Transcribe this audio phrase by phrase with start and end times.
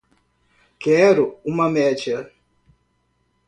[0.79, 2.33] Quero uma média